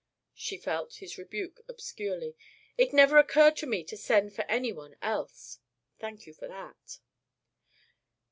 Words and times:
She 0.33 0.57
felt 0.57 0.95
his 0.95 1.19
rebuke 1.19 1.59
obscurely. 1.67 2.35
"It 2.75 2.91
never 2.91 3.19
occurred 3.19 3.55
to 3.57 3.67
me 3.67 3.83
to 3.83 3.95
send 3.95 4.33
for 4.33 4.41
any 4.49 4.73
one 4.73 4.95
else." 4.99 5.59
"Thank 5.99 6.25
you 6.25 6.33
for 6.33 6.47
that." 6.47 6.97